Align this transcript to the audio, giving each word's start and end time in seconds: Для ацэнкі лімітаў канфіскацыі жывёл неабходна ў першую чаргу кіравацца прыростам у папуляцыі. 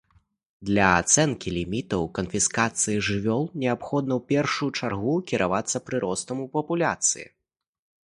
Для 0.67 0.85
ацэнкі 1.01 1.51
лімітаў 1.57 2.05
канфіскацыі 2.19 3.03
жывёл 3.07 3.43
неабходна 3.63 4.13
ў 4.19 4.31
першую 4.31 4.69
чаргу 4.79 5.13
кіравацца 5.33 5.83
прыростам 5.91 6.37
у 6.47 6.49
папуляцыі. 6.57 7.25